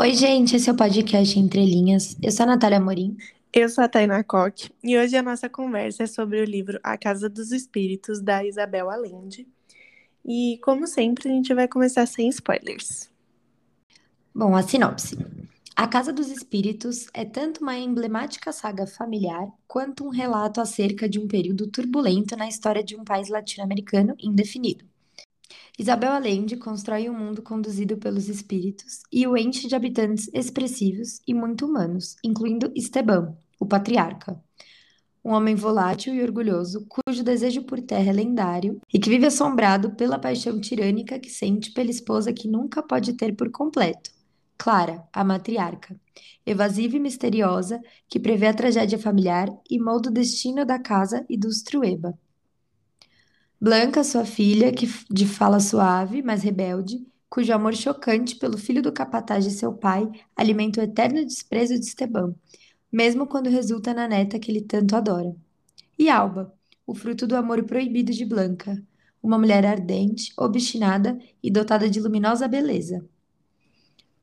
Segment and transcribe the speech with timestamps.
[0.00, 2.16] Oi, gente, esse é o podcast Entre Linhas.
[2.22, 3.18] Eu sou a Natália Amorim.
[3.52, 6.96] Eu sou a Tainá Koch e hoje a nossa conversa é sobre o livro A
[6.96, 9.46] Casa dos Espíritos, da Isabel Allende.
[10.24, 13.10] E, como sempre, a gente vai começar sem spoilers.
[14.34, 15.18] Bom, a sinopse.
[15.76, 21.18] A Casa dos Espíritos é tanto uma emblemática saga familiar quanto um relato acerca de
[21.18, 24.89] um período turbulento na história de um país latino-americano indefinido.
[25.80, 31.32] Isabel Allende constrói um mundo conduzido pelos espíritos e o enche de habitantes expressivos e
[31.32, 34.38] muito humanos, incluindo Esteban, o patriarca.
[35.24, 39.92] Um homem volátil e orgulhoso, cujo desejo por terra é lendário e que vive assombrado
[39.92, 44.10] pela paixão tirânica que sente pela esposa que nunca pode ter por completo.
[44.58, 45.98] Clara, a matriarca,
[46.44, 51.38] evasiva e misteriosa, que prevê a tragédia familiar e molda o destino da casa e
[51.38, 52.18] dos Trueba.
[53.62, 58.90] Blanca, sua filha, que de fala suave, mas rebelde, cujo amor chocante pelo filho do
[58.90, 62.34] capataz de seu pai alimenta o eterno desprezo de Esteban,
[62.90, 65.36] mesmo quando resulta na neta que ele tanto adora.
[65.98, 66.54] E Alba,
[66.86, 68.82] o fruto do amor proibido de Blanca,
[69.22, 73.06] uma mulher ardente, obstinada e dotada de luminosa beleza.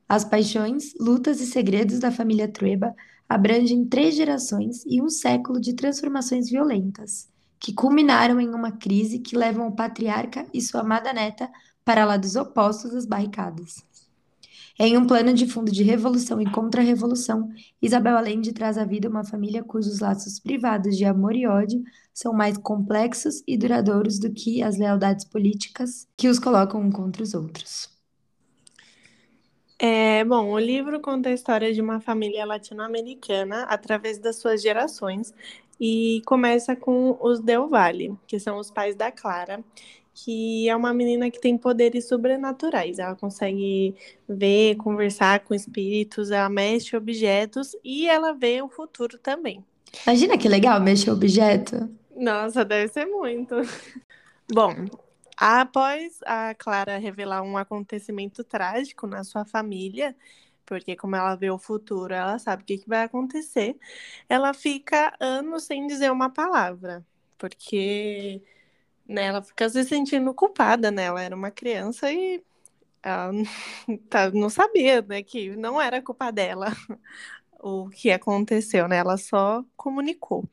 [0.09, 2.91] As paixões, lutas e segredos da família Trueba
[3.29, 7.29] abrangem três gerações e um século de transformações violentas
[7.59, 11.49] que culminaram em uma crise que levam o patriarca e sua amada neta
[11.83, 13.85] para lados opostos das barricadas.
[14.79, 17.49] Em um plano de fundo de revolução e contra-revolução,
[17.81, 22.31] Isabel Allende traz à vida uma família cujos laços privados de amor e ódio são
[22.31, 27.33] mais complexos e duradouros do que as lealdades políticas que os colocam um contra os
[27.33, 27.89] outros.
[29.79, 35.31] É, bom, o livro conta a história de uma família latino-americana através das suas gerações
[35.79, 39.63] e começa com os Del Valle, que são os pais da Clara,
[40.13, 42.97] que é uma menina que tem poderes sobrenaturais.
[42.97, 43.95] Ela consegue
[44.27, 49.63] ver, conversar com espíritos, ela mexe objetos e ela vê o futuro também.
[50.05, 51.89] Imagina que legal mexer objeto.
[52.15, 53.55] Nossa, deve ser muito.
[54.51, 54.73] Bom,
[55.37, 60.15] após a Clara revelar um acontecimento trágico na sua família,
[60.67, 63.77] porque como ela vê o futuro, ela sabe o que, que vai acontecer,
[64.29, 67.05] ela fica anos sem dizer uma palavra,
[67.39, 68.43] porque
[69.07, 71.05] né, ela fica se sentindo culpada, né?
[71.05, 72.43] Ela era uma criança e
[73.03, 73.31] ela
[74.09, 76.67] tá, não sabia, né, que não era culpa dela
[77.59, 78.97] o que aconteceu, né?
[78.97, 80.47] Ela só comunicou.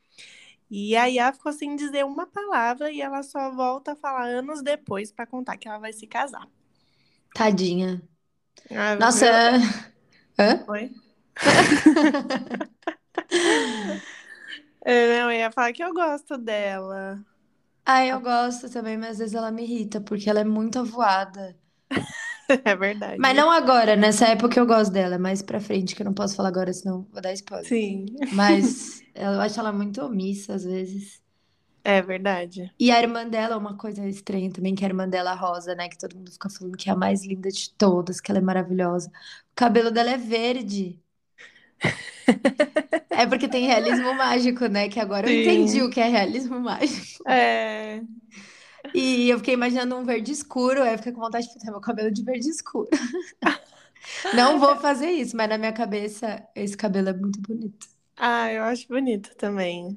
[0.70, 4.62] E aí ela ficou sem dizer uma palavra e ela só volta a falar anos
[4.62, 6.48] depois para contar que ela vai se casar.
[7.34, 8.00] Tadinha.
[8.70, 9.26] Ah, Nossa,
[10.38, 10.64] Hã?
[10.68, 10.90] Oi?
[14.86, 17.24] É, não, eu ia falar que eu gosto dela.
[17.86, 21.56] Ah, eu gosto também, mas às vezes ela me irrita, porque ela é muito avoada.
[22.64, 23.18] É verdade.
[23.18, 26.12] Mas não agora, nessa época eu gosto dela, é mais pra frente, que eu não
[26.14, 27.66] posso falar agora, senão vou dar spoiler.
[27.68, 31.22] Sim, Mas eu acho ela muito omissa às vezes.
[31.84, 32.74] É verdade.
[32.78, 35.74] E a irmã dela, uma coisa estranha também, que é a irmã dela, a Rosa,
[35.74, 35.88] né?
[35.88, 38.42] Que todo mundo fica falando que é a mais linda de todas, que ela é
[38.42, 39.08] maravilhosa.
[39.52, 41.00] O cabelo dela é verde.
[43.10, 44.88] É porque tem realismo mágico, né?
[44.88, 45.82] Que agora eu entendi Sim.
[45.82, 47.24] o que é realismo mágico.
[47.26, 48.02] É,
[48.94, 51.80] E eu fiquei imaginando um verde escuro, aí eu fiquei com vontade de pintar meu
[51.80, 52.88] cabelo de verde escuro.
[54.32, 57.86] Não vou fazer isso, mas na minha cabeça esse cabelo é muito bonito.
[58.16, 59.96] ah, eu acho bonito também.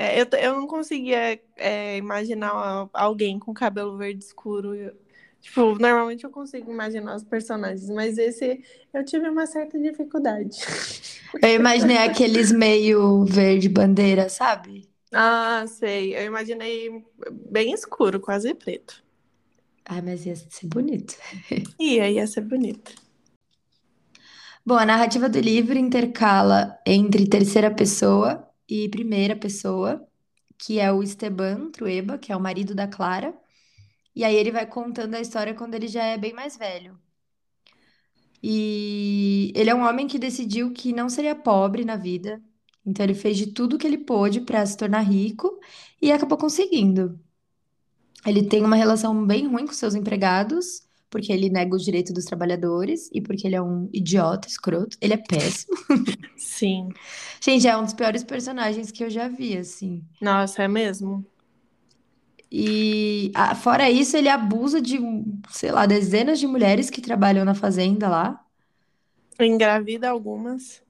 [0.00, 4.72] É, eu, eu não conseguia é, imaginar alguém com cabelo verde escuro.
[4.72, 4.96] Eu-
[5.40, 8.62] tipo, normalmente eu consigo imaginar os personagens, mas esse
[8.94, 10.56] eu tive uma certa dificuldade.
[11.42, 14.88] Eu imaginei aqueles meio verde bandeira, sabe?
[15.12, 16.16] Ah, sei.
[16.16, 17.04] Eu imaginei
[17.50, 19.02] bem escuro, quase preto.
[19.84, 21.14] Ai, mas ia ser bonito.
[21.80, 22.94] Aí ia ser bonito.
[24.64, 30.06] Bom, a narrativa do livro intercala entre terceira pessoa e primeira pessoa,
[30.58, 33.34] que é o Esteban Trueba, que é o marido da Clara.
[34.14, 36.98] E aí ele vai contando a história quando ele já é bem mais velho.
[38.42, 42.42] E ele é um homem que decidiu que não seria pobre na vida.
[42.86, 45.58] Então ele fez de tudo que ele pôde para se tornar rico
[46.00, 47.20] e acabou conseguindo.
[48.26, 52.24] Ele tem uma relação bem ruim com seus empregados, porque ele nega o direito dos
[52.24, 54.96] trabalhadores e porque ele é um idiota, escroto.
[55.00, 55.76] Ele é péssimo.
[56.36, 56.88] Sim.
[57.40, 60.02] Gente, é um dos piores personagens que eu já vi, assim.
[60.20, 61.24] Nossa, é mesmo?
[62.50, 64.98] E ah, fora isso, ele abusa de,
[65.50, 68.44] sei lá, dezenas de mulheres que trabalham na fazenda lá.
[69.38, 70.82] Engravida algumas.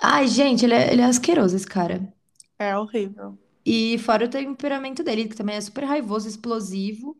[0.00, 2.12] Ai, gente, ele é, ele é asqueroso, esse cara.
[2.58, 3.38] É horrível.
[3.66, 7.16] E fora o temperamento dele, que também é super raivoso, explosivo.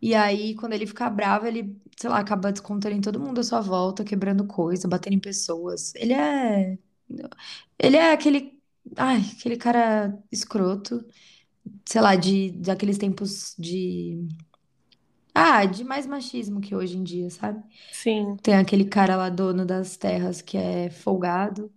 [0.00, 3.44] E aí, quando ele fica bravo, ele, sei lá, acaba descontando em todo mundo à
[3.44, 5.94] sua volta, quebrando coisa, batendo em pessoas.
[5.96, 6.78] Ele é.
[7.78, 8.60] Ele é aquele.
[8.96, 11.04] Ai, aquele cara escroto,
[11.86, 14.28] sei lá, de, daqueles tempos de.
[15.34, 17.62] Ah, de mais machismo que hoje em dia, sabe?
[17.90, 21.72] Sim, Tem aquele cara lá, dono das terras, que é folgado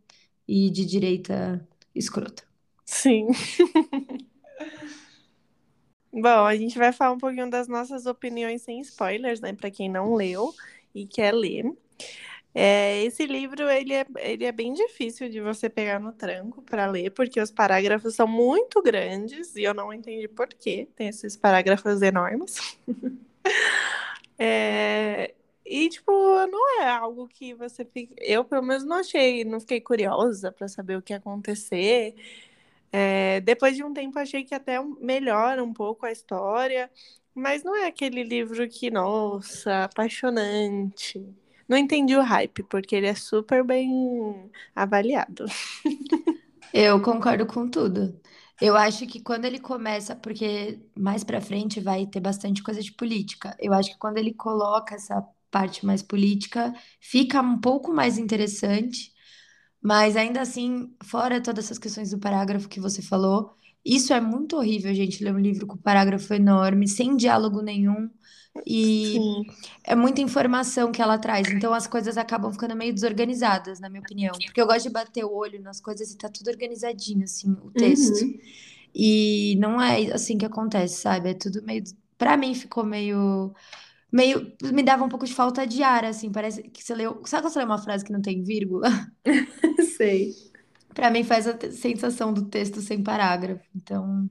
[0.47, 2.43] e de direita escrota.
[2.85, 3.27] sim.
[6.11, 9.53] Bom, a gente vai falar um pouquinho das nossas opiniões sem spoilers, né?
[9.53, 10.53] Para quem não leu
[10.93, 11.71] e quer ler.
[12.53, 16.87] É, esse livro ele é, ele é bem difícil de você pegar no tranco para
[16.87, 20.87] ler, porque os parágrafos são muito grandes e eu não entendi por quê.
[20.95, 22.77] Tem esses parágrafos enormes.
[24.37, 25.33] É,
[25.65, 26.11] e, tipo,
[26.47, 28.15] não é algo que você fica.
[28.19, 32.15] Eu, pelo menos, não achei, não fiquei curiosa para saber o que ia acontecer.
[32.91, 36.89] É, depois de um tempo, achei que até melhora um pouco a história,
[37.33, 41.23] mas não é aquele livro que, nossa, apaixonante.
[41.67, 45.45] Não entendi o hype, porque ele é super bem avaliado.
[46.73, 48.19] Eu concordo com tudo.
[48.61, 52.91] Eu acho que quando ele começa, porque mais pra frente vai ter bastante coisa de
[52.91, 53.55] política.
[53.59, 59.13] Eu acho que quando ele coloca essa parte mais política, fica um pouco mais interessante,
[59.81, 63.53] mas ainda assim, fora todas essas questões do parágrafo que você falou,
[63.83, 68.09] isso é muito horrível, gente, ler um livro com parágrafo enorme, sem diálogo nenhum.
[68.65, 69.45] E Sim.
[69.83, 74.01] é muita informação que ela traz, então as coisas acabam ficando meio desorganizadas, na minha
[74.01, 74.33] opinião.
[74.33, 77.71] Porque eu gosto de bater o olho nas coisas e tá tudo organizadinho, assim, o
[77.71, 78.21] texto.
[78.21, 78.39] Uhum.
[78.93, 81.29] E não é assim que acontece, sabe?
[81.29, 81.83] É tudo meio.
[82.17, 83.53] Pra mim ficou meio.
[84.11, 84.55] Meio.
[84.73, 86.31] Me dava um pouco de falta de ar, assim.
[86.31, 87.21] Parece que você leu.
[87.25, 88.89] Sabe quando você lê uma frase que não tem vírgula?
[89.97, 90.33] Sei.
[90.93, 93.63] Pra mim faz a sensação do texto sem parágrafo.
[93.75, 94.29] Então,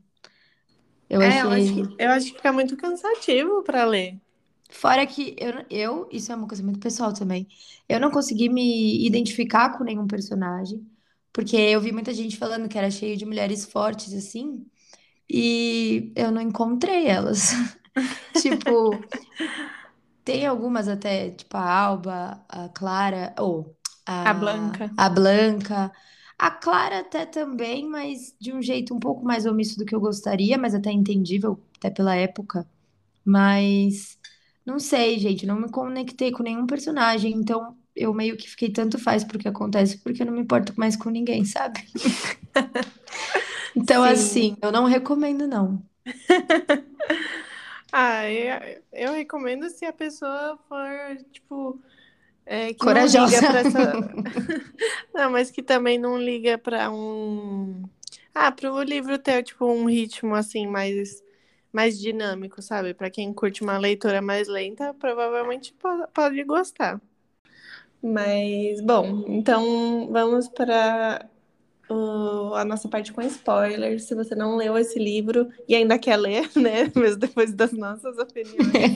[1.09, 4.21] eu É, eu acho que, eu acho que fica muito cansativo para ler.
[4.71, 7.49] Fora que eu, eu, isso é uma coisa muito pessoal também.
[7.89, 10.87] Eu não consegui me identificar com nenhum personagem,
[11.33, 14.67] porque eu vi muita gente falando que era cheio de mulheres fortes, assim,
[15.31, 17.53] e eu não encontrei elas.
[18.33, 19.09] Tipo,
[20.25, 23.77] tem algumas até, tipo a Alba, a Clara, ou
[24.25, 24.87] A a, Blanca.
[24.97, 25.93] a Blanca.
[26.39, 30.01] A Clara até também, mas de um jeito um pouco mais omisso do que eu
[30.01, 32.67] gostaria, mas até entendível, até pela época.
[33.25, 34.19] Mas
[34.67, 38.99] não sei, gente, não me conectei com nenhum personagem, então eu meio que fiquei tanto
[38.99, 41.81] faz pro que acontece, porque eu não me importo mais com ninguém, sabe?
[43.75, 44.05] Então, Sim.
[44.05, 45.83] assim, eu não recomendo, não.
[47.93, 51.81] Ah, eu, eu recomendo se a pessoa for, tipo,
[52.47, 53.45] é, que não liga Corajosa.
[53.45, 54.01] para essa.
[55.15, 57.83] Não, mas que também não liga para um.
[58.35, 61.23] Ah, para o livro ter, tipo, um ritmo assim mais,
[61.73, 62.95] mais dinâmico, sabe?
[62.95, 67.01] Para quem curte uma leitura mais lenta, provavelmente po- pode gostar.
[68.03, 71.29] Mas, bom, então vamos para
[71.91, 74.05] o- a nossa parte com spoilers.
[74.05, 76.91] Se você não leu esse livro e ainda quer ler, né?
[76.95, 78.95] Mesmo depois das nossas opiniões,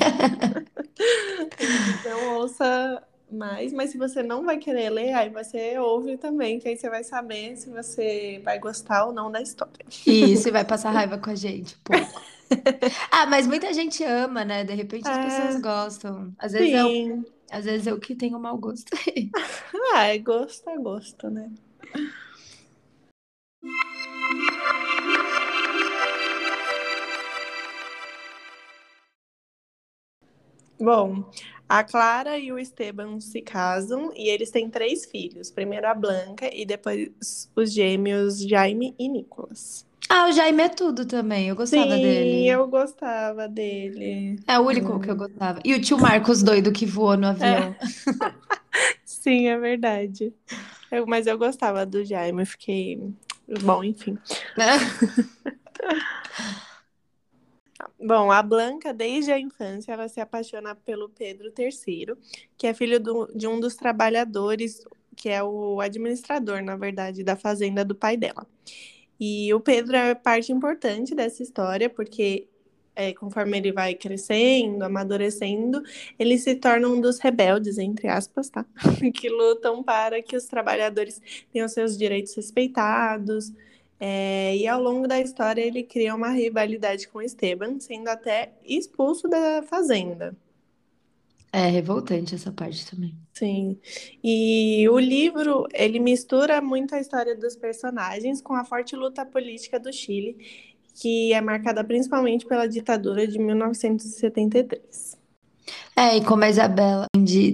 [2.04, 3.72] não ouça mais.
[3.72, 7.04] Mas se você não vai querer ler, aí você ouve também, que aí você vai
[7.04, 9.84] saber se você vai gostar ou não da história.
[10.06, 12.20] Isso, e vai passar raiva com a gente, pouco.
[13.10, 14.64] Ah, mas muita gente ama, né?
[14.64, 16.32] De repente as pessoas É, gostam.
[16.38, 16.92] Às vezes eu,
[17.50, 18.90] às vezes eu que tenho mau gosto.
[19.94, 21.50] Ah, é gosto, é gosto, né?
[30.82, 31.22] Bom,
[31.68, 35.48] a Clara e o Esteban se casam e eles têm três filhos.
[35.48, 39.86] Primeiro a Blanca e depois os gêmeos Jaime e Nicolas.
[40.08, 41.48] Ah, o Jaime é tudo também.
[41.48, 42.48] Eu gostava Sim, dele.
[42.48, 44.36] eu gostava dele.
[44.46, 45.60] É o único que eu gostava.
[45.64, 47.76] E o tio Marcos doido que voou no É, avião.
[49.04, 50.34] sim, é verdade.
[50.90, 53.00] Eu- mas eu gostava do Jaime, fiquei.
[53.62, 54.18] Bom, enfim.
[57.98, 62.16] Bom, a Blanca, desde a infância, ela se apaixona pelo Pedro III,
[62.56, 64.84] que é filho do- de um dos trabalhadores,
[65.16, 68.46] que é o administrador, na verdade, da fazenda do pai dela.
[69.20, 72.48] E o Pedro é parte importante dessa história, porque
[72.94, 75.82] é, conforme ele vai crescendo, amadurecendo,
[76.18, 78.66] ele se torna um dos rebeldes, entre aspas, tá?
[79.14, 81.20] Que lutam para que os trabalhadores
[81.52, 83.52] tenham seus direitos respeitados.
[84.04, 89.28] É, e ao longo da história ele cria uma rivalidade com Esteban, sendo até expulso
[89.28, 90.36] da fazenda.
[91.52, 93.14] É revoltante essa parte também.
[93.32, 93.78] Sim.
[94.24, 99.78] E o livro, ele mistura muito a história dos personagens com a forte luta política
[99.78, 100.36] do Chile,
[101.00, 105.16] que é marcada principalmente pela ditadura de 1973.
[105.96, 107.06] É, e como a Isabela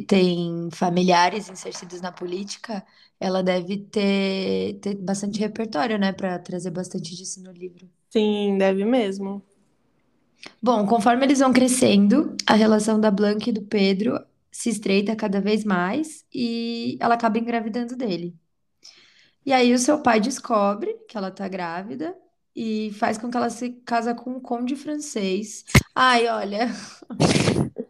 [0.06, 2.84] tem familiares insercidos na política,
[3.20, 7.88] ela deve ter, ter bastante repertório, né, para trazer bastante disso no livro.
[8.10, 9.42] Sim, deve mesmo.
[10.62, 15.40] Bom, conforme eles vão crescendo, a relação da Blanca e do Pedro se estreita cada
[15.40, 18.34] vez mais e ela acaba engravidando dele.
[19.44, 22.14] E aí o seu pai descobre que ela tá grávida
[22.54, 25.64] e faz com que ela se casa com um conde francês.
[25.94, 26.68] Ai, olha,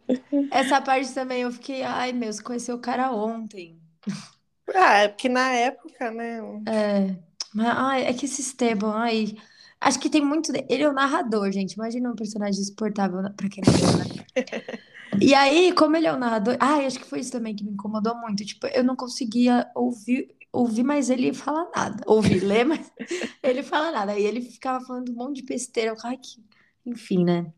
[0.51, 3.79] essa parte também eu fiquei, ai meu, você conheceu o cara ontem.
[4.75, 6.37] Ah, é porque na época, né?
[6.67, 7.15] É,
[7.55, 9.35] mas ai, é que esse Esteban, ai,
[9.81, 10.51] acho que tem muito.
[10.53, 11.73] de- Ele é o narrador, gente.
[11.73, 14.05] Imagina um personagem insuportável na- pra quem não né?
[15.19, 17.71] E aí, como ele é o narrador, ai, acho que foi isso também que me
[17.71, 18.45] incomodou muito.
[18.45, 22.03] Tipo, eu não conseguia ouvir, ouvir mais ele falar nada.
[22.05, 22.91] Ouvir, ler, mas
[23.41, 24.11] ele fala nada.
[24.11, 25.91] Aí ele ficava falando um monte de besteira.
[25.91, 26.43] Eu, ai, que...
[26.85, 27.51] Enfim, né?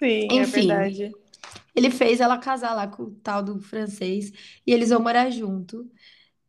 [0.00, 0.60] Sim, é Enfim.
[0.60, 1.12] verdade.
[1.74, 4.32] Ele fez ela casar lá com o tal do francês
[4.66, 5.90] e eles vão morar junto.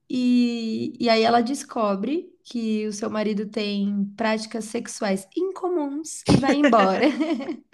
[0.09, 6.55] E, e aí ela descobre que o seu marido tem práticas sexuais incomuns e vai
[6.55, 7.05] embora.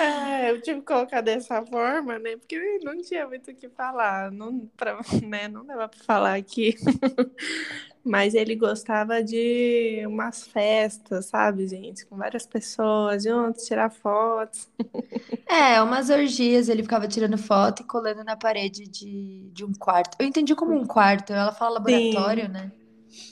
[0.00, 2.36] Ah, eu tive que colocar dessa forma, né?
[2.36, 4.30] Porque não tinha muito o que falar.
[4.30, 5.48] Não, pra, né?
[5.48, 6.74] não dava pra falar aqui.
[8.04, 12.06] Mas ele gostava de umas festas, sabe, gente?
[12.06, 14.68] Com várias pessoas juntos, tirar fotos.
[15.50, 20.14] É, umas orgias, ele ficava tirando foto e colando na parede de, de um quarto.
[20.20, 22.52] Eu entendi como um quarto, ela fala laboratório, Sim.
[22.52, 22.72] né?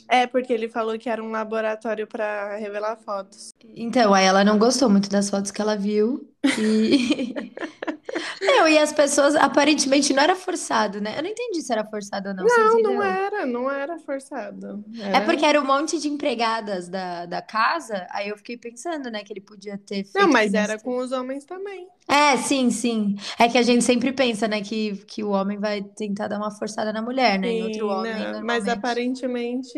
[0.09, 3.53] É, porque ele falou que era um laboratório para revelar fotos.
[3.75, 6.29] Então, aí ela não gostou muito das fotos que ela viu.
[6.59, 7.53] E.
[8.41, 11.19] Não, e as pessoas, aparentemente, não era forçado, né?
[11.19, 12.45] Eu não entendi se era forçado ou não.
[12.45, 14.85] Não, não era, não era forçado.
[14.99, 15.25] É Era...
[15.25, 19.33] porque era um monte de empregadas da, da casa, aí eu fiquei pensando, né, que
[19.33, 20.19] ele podia ter feito.
[20.19, 21.89] Não, mas era com os homens também.
[22.09, 23.17] É, sim, sim.
[23.39, 26.51] É que a gente sempre pensa, né, que, que o homem vai tentar dar uma
[26.51, 27.49] forçada na mulher, né?
[27.49, 29.76] Em outro Sim, homem, não, Mas normalmente.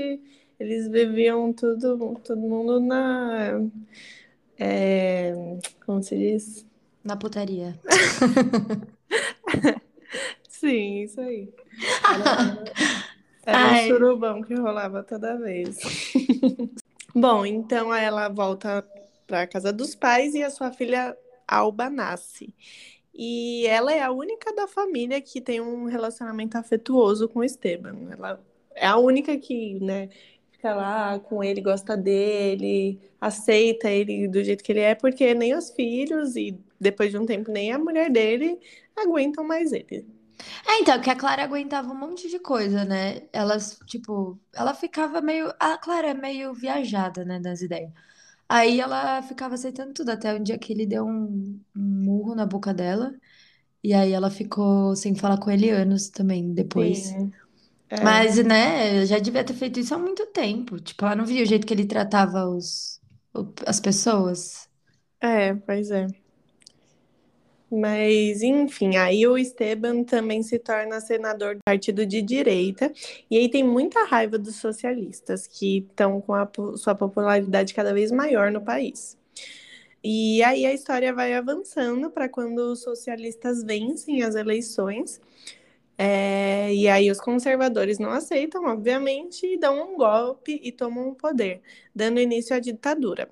[0.58, 3.60] Eles viviam tudo, todo mundo na.
[4.58, 6.66] é, como se diz?
[7.04, 7.78] Na putaria.
[10.48, 11.52] Sim, isso aí.
[13.46, 15.78] Era, era um surubão que rolava toda vez.
[17.14, 18.84] Bom, então ela volta
[19.26, 22.54] para casa dos pais e a sua filha Alba nasce.
[23.14, 27.96] E ela é a única da família que tem um relacionamento afetuoso com o Esteban.
[28.10, 28.40] Ela
[28.80, 30.08] é a única que, né,
[30.52, 35.54] fica lá com ele, gosta dele, aceita ele do jeito que ele é, porque nem
[35.54, 38.58] os filhos e depois de um tempo nem a mulher dele
[38.96, 40.06] aguentam mais ele.
[40.66, 43.22] É, então, que a Clara aguentava um monte de coisa, né?
[43.32, 45.52] Elas, tipo, ela ficava meio.
[45.58, 47.92] A Clara é meio viajada, né, das ideias.
[48.48, 52.46] Aí ela ficava aceitando tudo, até um dia que ele deu um, um murro na
[52.46, 53.14] boca dela.
[53.82, 56.98] E aí ela ficou sem falar com ele anos também depois.
[56.98, 57.32] Sim.
[57.90, 58.04] É.
[58.04, 60.78] Mas, né, já devia ter feito isso há muito tempo.
[60.80, 63.00] Tipo, ela não via o jeito que ele tratava os,
[63.34, 64.68] o- as pessoas.
[65.20, 66.06] É, pois é.
[67.70, 72.90] Mas, enfim, aí o Esteban também se torna senador do partido de direita,
[73.30, 77.92] e aí tem muita raiva dos socialistas, que estão com a po- sua popularidade cada
[77.92, 79.18] vez maior no país.
[80.02, 85.20] E aí a história vai avançando para quando os socialistas vencem as eleições,
[85.98, 91.16] é, e aí os conservadores não aceitam, obviamente, e dão um golpe e tomam o
[91.16, 91.62] poder,
[91.94, 93.30] dando início à ditadura.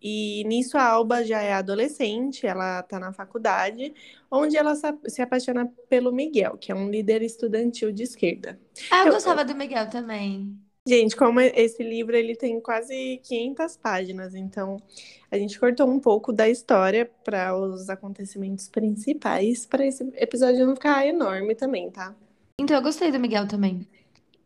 [0.00, 3.94] E nisso a Alba já é adolescente, ela está na faculdade,
[4.30, 4.74] onde ela
[5.08, 8.60] se apaixona pelo Miguel, que é um líder estudantil de esquerda.
[8.90, 10.60] Ah, eu Eu- gostava do Miguel também.
[10.86, 14.76] Gente, como esse livro ele tem quase 500 páginas, então
[15.30, 20.74] a gente cortou um pouco da história para os acontecimentos principais, para esse episódio não
[20.76, 22.14] ficar enorme também, tá?
[22.60, 23.86] Então, eu gostei do Miguel também.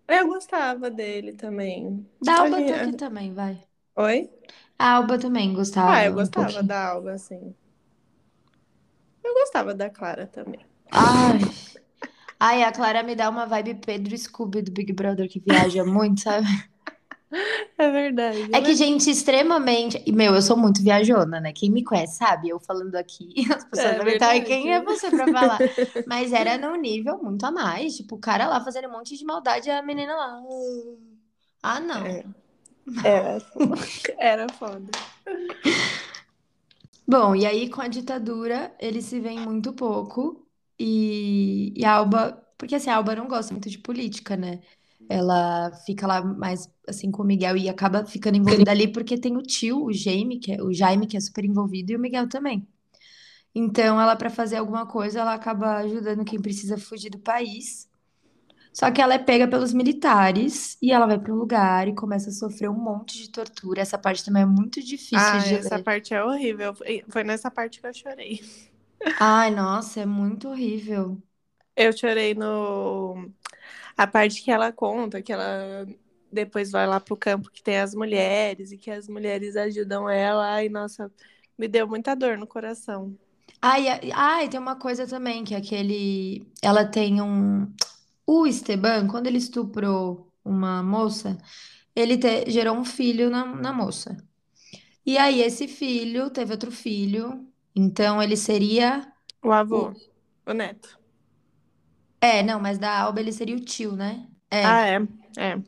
[0.09, 2.05] Eu gostava dele também.
[2.23, 3.63] Da Alba gente- que também, vai.
[3.97, 4.31] Oi?
[4.79, 6.67] A Alba também gostava Ah, eu um gostava pouquinho.
[6.67, 7.55] da Alba, assim.
[9.23, 10.61] Eu gostava da Clara também.
[10.91, 11.39] Ai.
[12.41, 16.23] Ai, a Clara me dá uma vibe Pedro Scooby do Big Brother que viaja muito,
[16.23, 16.47] sabe?
[17.79, 18.43] É verdade.
[18.53, 20.03] É que mas- gente extremamente.
[20.05, 21.53] E, meu, eu sou muito viajona, né?
[21.53, 24.45] Quem me conhece sabe, eu falando aqui, as pessoas É estar, "Ai, verdade.
[24.47, 25.59] quem é você pra falar?
[26.09, 27.97] Mas era num nível muito a mais.
[27.97, 30.41] Tipo, o cara lá fazendo um monte de maldade e a menina lá.
[30.41, 30.99] "Hum,
[31.63, 32.05] Ah, não.
[32.07, 32.25] É.
[33.05, 33.39] Era,
[34.19, 34.91] era foda.
[37.07, 40.47] Bom, e aí com a ditadura, eles se veem muito pouco.
[40.81, 42.43] E, e a Alba.
[42.59, 44.61] Porque assim, a Alba não gosta muito de política, né?
[45.09, 49.37] ela fica lá mais assim com o Miguel e acaba ficando envolvida ali porque tem
[49.37, 52.29] o tio, o Jaime, que é o Jaime que é super envolvido e o Miguel
[52.29, 52.67] também.
[53.55, 57.89] Então, ela para fazer alguma coisa, ela acaba ajudando quem precisa fugir do país.
[58.73, 62.31] Só que ela é pega pelos militares e ela vai para um lugar e começa
[62.31, 63.81] a sofrer um monte de tortura.
[63.83, 65.79] Essa parte também é muito difícil Ah, de essa ler.
[65.79, 66.75] parte é horrível.
[66.75, 68.41] Foi foi nessa parte que eu chorei.
[69.21, 71.23] Ai, nossa, é muito horrível.
[71.77, 73.31] Eu chorei no
[73.97, 75.87] a parte que ela conta que ela
[76.33, 80.55] depois vai lá pro campo que tem as mulheres e que as mulheres ajudam ela.
[80.55, 81.13] Ai, nossa,
[81.59, 83.19] me deu muita dor no coração.
[83.63, 86.47] Ai, ai, ai, tem uma coisa também que é aquele.
[86.63, 87.73] Ela tem um.
[88.27, 91.39] O Esteban, quando ele estuprou uma moça,
[91.97, 94.17] ele te- gerou um filho na, na moça.
[95.07, 97.50] E aí, esse filho teve outro filho.
[97.75, 99.13] Então, ele seria
[99.43, 99.83] O avô,
[100.47, 100.53] o.
[100.55, 100.99] neto.
[102.21, 104.29] É, não, mas da Alba ele seria o tio, né?
[104.63, 104.85] Ah, É.
[104.87, 104.97] é,
[105.39, 105.63] é.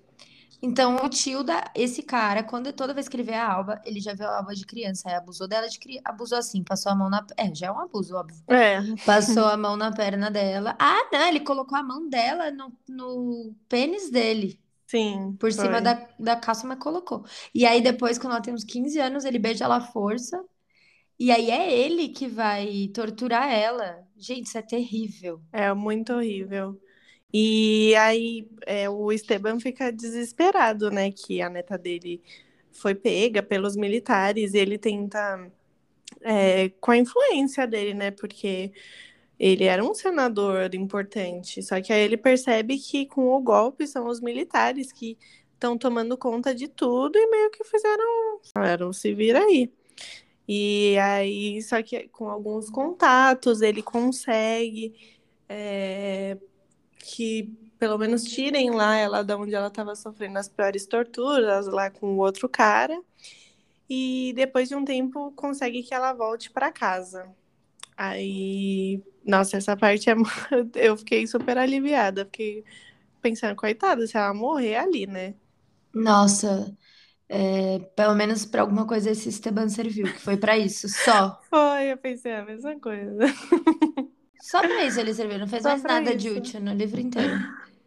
[0.61, 4.01] Então, o tio da esse cara, quando toda vez que ele vê a Alba, ele
[4.01, 6.95] já viu a Alba de criança, aí abusou dela de criança, abusou assim, passou a
[6.95, 8.41] mão na, é, já é um abuso, óbvio.
[8.49, 10.77] É, Passou a mão na perna dela.
[10.81, 15.83] Ah, não, ele colocou a mão dela no, no pênis dele, sim, por cima foi.
[15.83, 17.25] da, da calça, mas colocou.
[17.55, 20.45] E aí depois, quando ela tem uns 15 anos, ele beija ela à força,
[21.19, 24.07] e aí é ele que vai torturar ela.
[24.17, 25.41] Gente, isso é terrível.
[25.53, 26.81] É muito horrível.
[27.33, 31.11] E aí é, o Esteban fica desesperado, né?
[31.11, 32.23] Que a neta dele
[32.73, 35.51] foi pega pelos militares e ele tenta,
[36.23, 38.11] é, com a influência dele, né?
[38.11, 38.73] Porque
[39.39, 41.63] ele era um senador importante.
[41.63, 45.19] Só que aí ele percebe que com o golpe são os militares que
[45.55, 49.73] estão tomando conta de tudo e meio que fizeram, falaram, se vira aí.
[50.55, 54.95] E aí, só que com alguns contatos, ele consegue.
[55.49, 56.39] é,
[56.99, 57.45] que
[57.79, 62.15] pelo menos tirem lá ela da onde ela estava sofrendo as piores torturas lá com
[62.17, 63.03] o outro cara
[63.89, 67.35] e depois de um tempo consegue que ela volte para casa.
[67.97, 70.15] Aí, nossa, essa parte é
[70.77, 72.65] eu fiquei super aliviada, fiquei
[73.23, 75.35] pensando, coitada, se ela morrer ali, né?
[75.95, 76.77] Nossa,
[77.29, 81.41] é, pelo menos pra alguma coisa esse Esteban serviu, que foi pra isso, só.
[81.49, 83.19] Foi, eu pensei a mesma coisa.
[84.43, 86.37] Só pra isso ele serviu, não fez Só mais nada de isso.
[86.37, 87.41] útil no livro inteiro.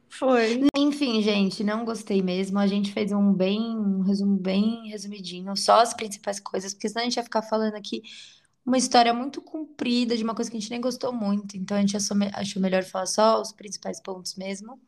[0.09, 0.61] Foi.
[0.77, 2.57] Enfim, gente, não gostei mesmo.
[2.57, 7.01] A gente fez um bem, um resumo bem resumidinho, só as principais coisas, porque senão
[7.01, 8.01] a gente ia ficar falando aqui
[8.65, 11.57] uma história muito comprida de uma coisa que a gente nem gostou muito.
[11.57, 14.79] Então a gente achou melhor falar só os principais pontos mesmo.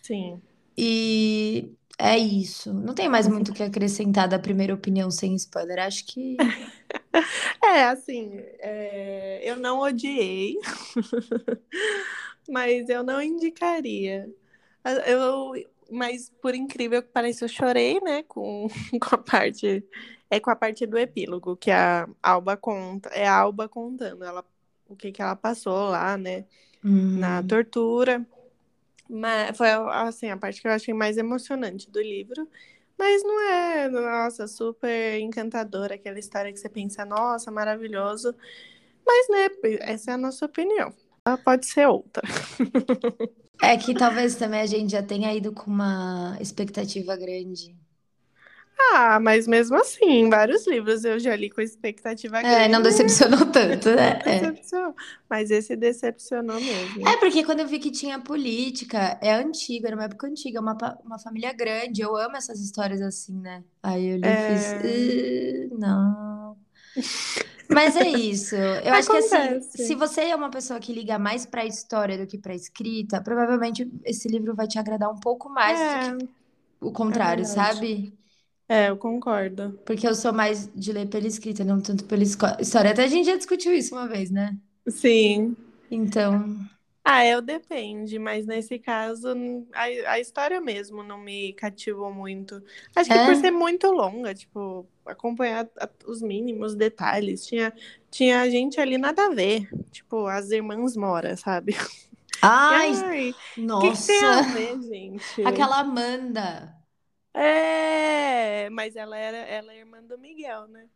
[0.00, 0.40] Sim.
[0.78, 2.72] E é isso.
[2.72, 5.78] Não tem mais muito o que acrescentar da primeira opinião sem spoiler.
[5.78, 6.36] Acho que
[7.62, 10.56] É, assim, é, eu não odiei,
[12.48, 14.28] mas eu não indicaria.
[15.06, 15.52] Eu,
[15.90, 18.66] mas por incrível que pareça, eu chorei, né, com,
[19.00, 19.84] com a parte,
[20.30, 24.44] é com a parte do epílogo que a Alba conta, é a Alba contando ela,
[24.88, 26.44] o que que ela passou lá, né,
[26.82, 28.26] na hum, tortura.
[29.08, 32.48] Mas foi assim, a parte que eu achei mais emocionante do livro.
[32.98, 38.34] Mas não é, nossa, super encantadora aquela história que você pensa, nossa, maravilhoso.
[39.04, 39.48] Mas, né,
[39.80, 40.92] essa é a nossa opinião.
[41.26, 42.22] Ela pode ser outra.
[43.62, 47.76] é que talvez também a gente já tenha ido com uma expectativa grande.
[48.94, 52.68] Ah, mas mesmo assim, vários livros eu já li com expectativa É, grande.
[52.68, 54.18] não e decepcionou tanto, Não né?
[54.24, 54.40] É.
[54.40, 54.94] decepcionou.
[55.28, 57.08] Mas esse decepcionou mesmo.
[57.08, 60.76] É, porque quando eu vi que tinha política, é antigo, era uma época antiga, uma,
[61.04, 62.00] uma família grande.
[62.02, 63.64] Eu amo essas histórias assim, né?
[63.82, 66.56] Aí eu li e fiz, É, "Uh, não.
[67.68, 68.54] Mas é isso.
[68.54, 69.94] Eu acho que assim, se acontece.
[69.94, 74.28] você é uma pessoa que liga mais pra história do que pra escrita, provavelmente esse
[74.28, 76.16] livro vai te agradar um pouco mais do É, que
[76.80, 77.54] o é contrário, verdade.
[77.54, 78.18] sabe?
[78.68, 79.78] É, eu concordo.
[79.84, 82.90] Porque eu sou mais de ler pela escrita, não tanto pela história.
[82.92, 84.56] Até a gente já discutiu isso uma vez, né?
[84.88, 85.56] Sim.
[85.90, 86.68] Então,
[87.04, 89.26] Ah, eu depende, mas nesse caso
[89.74, 92.62] a, a história mesmo não me cativou muito.
[92.94, 93.36] Acho que por é.
[93.36, 97.44] ser muito longa, tipo, acompanhar a- os mínimos detalhes.
[97.44, 97.72] Tinha,
[98.10, 101.72] tinha gente ali nada a ver, tipo, as irmãs Mora, sabe?
[102.40, 103.30] Ai, ai,
[103.74, 104.26] o que que tem nossa!
[104.26, 105.42] a ver, gente?
[105.44, 106.76] Aquela Amanda.
[107.34, 110.88] É, mas ela era, ela é irmã do Miguel, né?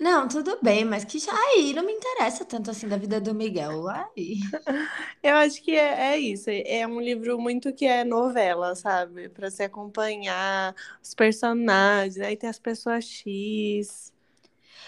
[0.00, 3.34] Não, tudo bem, mas que já aí não me interessa tanto assim da vida do
[3.34, 3.88] Miguel.
[3.88, 4.10] Ai.
[5.22, 6.50] Eu acho que é, é isso.
[6.50, 9.28] É um livro muito que é novela, sabe?
[9.28, 14.12] Pra se acompanhar os personagens, aí tem as pessoas X.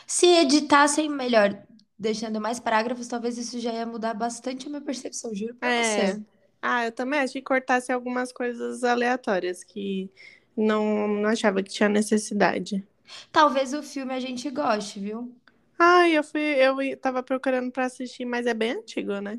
[0.07, 1.63] Se editassem melhor,
[1.99, 5.71] deixando mais parágrafos, talvez isso já ia mudar bastante a minha percepção, juro pra É,
[5.71, 6.23] você.
[6.63, 10.11] Ah, eu também acho que cortasse algumas coisas aleatórias que
[10.57, 12.87] não, não achava que tinha necessidade.
[13.31, 15.35] Talvez o filme a gente goste, viu?
[15.79, 19.39] Ah, eu fui, eu tava procurando pra assistir, mas é bem antigo, né?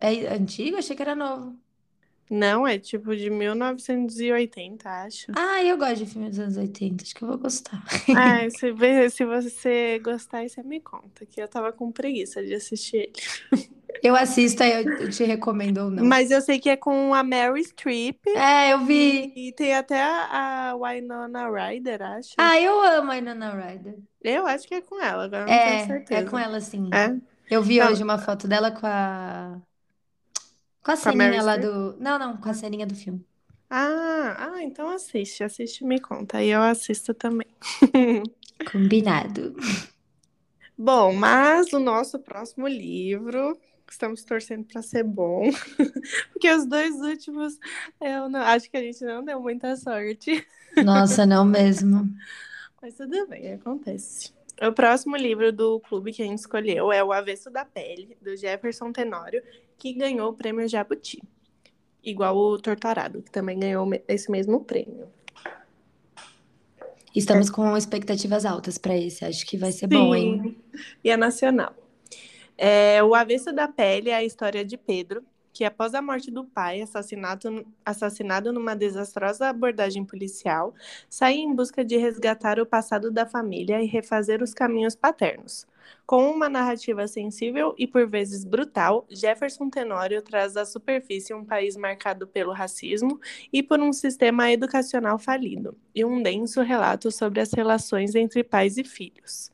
[0.00, 0.76] É antigo?
[0.76, 1.58] Achei que era novo.
[2.30, 5.26] Não, é tipo de 1980, acho.
[5.34, 7.82] Ah, eu gosto de filmes dos anos 80, acho que eu vou gostar.
[8.14, 12.54] Ah, se, se você gostar, aí você me conta, que eu tava com preguiça de
[12.54, 13.12] assistir ele.
[14.06, 16.04] Eu assisto, aí eu te recomendo ou não.
[16.04, 19.32] Mas eu sei que é com a Mary Streep É, eu vi.
[19.34, 22.34] e tem até a, a Winona Ryder, acho.
[22.36, 23.96] Ah, eu amo a Winona Ryder.
[24.22, 26.30] Eu acho que é com ela, agora não tenho É, é certeza.
[26.30, 26.90] com ela sim.
[26.92, 27.16] É?
[27.50, 27.88] Eu vi Não.
[27.90, 29.56] hoje uma foto dela com a.
[30.82, 31.72] Com a Com a ceninha lá Streep?
[31.72, 31.96] do.
[31.98, 33.24] Não, não, com a ceninha do filme.
[33.70, 36.38] Ah, ah, então assiste, assiste e me conta.
[36.38, 37.48] Aí eu assisto também.
[38.70, 39.54] Combinado.
[40.76, 43.56] Bom, mas o nosso próximo livro,
[43.92, 45.50] estamos torcendo para ser bom,
[46.32, 47.58] porque os dois últimos,
[48.00, 50.46] eu não, acho que a gente não deu muita sorte,
[50.84, 52.08] Nossa, não mesmo.
[52.82, 54.32] mas tudo bem, acontece.
[54.62, 58.36] O próximo livro do clube que a gente escolheu é O Avesso da Pele, do
[58.36, 59.42] Jefferson Tenório,
[59.76, 61.20] que ganhou o prêmio Jabuti,
[62.02, 65.08] igual o Torturado, que também ganhou esse mesmo prêmio.
[67.14, 69.24] Estamos com expectativas altas pra esse.
[69.24, 70.42] Acho que vai ser bom, hein?
[70.72, 71.72] Sim, e é nacional.
[72.56, 76.44] É, o Avesso da Pele é a história de Pedro, que após a morte do
[76.44, 80.74] pai, assassinado, assassinado numa desastrosa abordagem policial,
[81.08, 85.64] sai em busca de resgatar o passado da família e refazer os caminhos paternos.
[86.04, 91.76] Com uma narrativa sensível e por vezes brutal, Jefferson Tenório traz à superfície um país
[91.76, 93.20] marcado pelo racismo
[93.52, 98.76] e por um sistema educacional falido, e um denso relato sobre as relações entre pais
[98.76, 99.53] e filhos.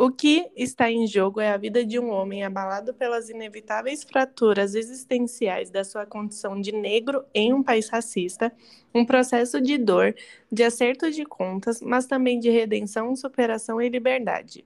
[0.00, 4.76] O que está em jogo é a vida de um homem abalado pelas inevitáveis fraturas
[4.76, 8.52] existenciais da sua condição de negro em um país racista,
[8.94, 10.14] um processo de dor,
[10.52, 14.64] de acerto de contas, mas também de redenção, superação e liberdade.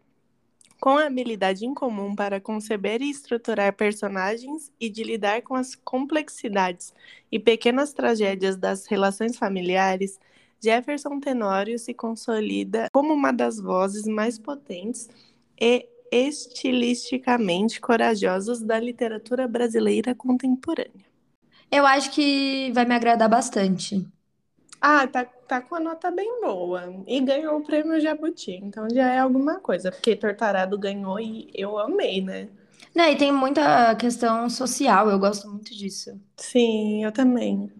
[0.79, 6.93] Com a habilidade incomum para conceber e estruturar personagens e de lidar com as complexidades
[7.31, 10.21] e pequenas tragédias das relações familiares,
[10.63, 15.09] Jefferson Tenório se consolida como uma das vozes mais potentes
[15.61, 21.11] e estilisticamente corajosas da literatura brasileira contemporânea.
[21.71, 24.07] Eu acho que vai me agradar bastante.
[24.81, 26.93] Ah, tá, tá com a nota bem boa.
[27.07, 31.79] E ganhou o prêmio Jabuti, então já é alguma coisa, porque Tortarado ganhou e eu
[31.79, 32.49] amei, né?
[32.95, 36.21] Não, e tem muita questão social, eu gosto muito disso.
[36.37, 37.71] Sim, eu também.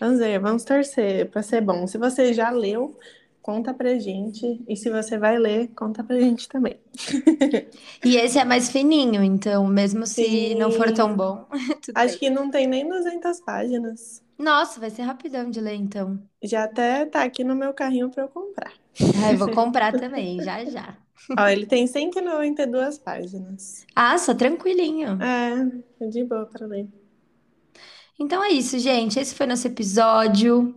[0.00, 1.86] Vamos ver, vamos torcer para ser bom.
[1.86, 2.96] Se você já leu,
[3.42, 4.62] conta pra gente.
[4.68, 6.76] E se você vai ler, conta pra gente também.
[8.04, 11.16] E esse é mais fininho, então, mesmo se não for tão Sim.
[11.16, 11.46] bom,
[11.94, 12.18] Acho bem.
[12.18, 14.22] que não tem nem 200 páginas.
[14.38, 16.18] Nossa, vai ser rapidão de ler, então.
[16.42, 18.72] Já até tá aqui no meu carrinho para eu comprar.
[19.20, 20.96] Ah, eu vou comprar também, já já.
[21.36, 23.84] Ó, ele tem 192 páginas.
[23.96, 25.18] Ah, só tranquilinho.
[25.20, 26.86] É, é de boa para ler.
[28.18, 29.18] Então é isso, gente.
[29.18, 30.74] Esse foi nosso episódio.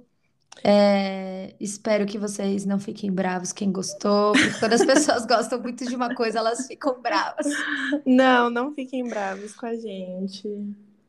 [0.63, 5.85] É, espero que vocês não fiquem bravos quem gostou, porque quando as pessoas gostam muito
[5.85, 7.47] de uma coisa, elas ficam bravas.
[8.05, 10.47] Não, não fiquem bravos com a gente.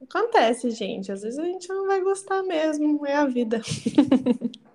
[0.00, 1.12] Acontece, gente.
[1.12, 3.06] Às vezes a gente não vai gostar mesmo.
[3.06, 3.60] É a vida.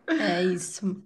[0.10, 1.04] É isso.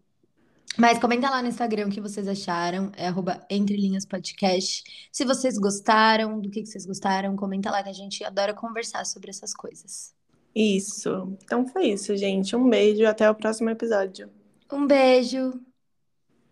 [0.78, 2.92] Mas comenta lá no Instagram o que vocês acharam.
[2.96, 4.84] É arroba Entre Linhas Podcast.
[5.12, 9.04] Se vocês gostaram, do que que vocês gostaram, comenta lá que a gente adora conversar
[9.08, 10.14] sobre essas coisas.
[10.56, 11.38] Isso.
[11.44, 12.56] Então foi isso, gente.
[12.56, 13.06] Um beijo.
[13.06, 14.30] Até o próximo episódio.
[14.72, 15.71] Um beijo!